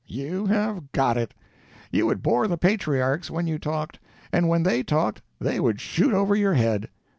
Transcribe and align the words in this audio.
"You 0.07 0.47
have 0.47 0.91
got 0.93 1.15
it. 1.15 1.35
You 1.91 2.07
would 2.07 2.23
bore 2.23 2.47
the 2.47 2.57
patriarchs 2.57 3.29
when 3.29 3.45
you 3.45 3.59
talked, 3.59 3.99
and 4.33 4.49
when 4.49 4.63
they 4.63 4.81
talked 4.81 5.21
they 5.39 5.59
would 5.59 5.79
shoot 5.79 6.15
over 6.15 6.35
your 6.35 6.55
head. 6.55 6.89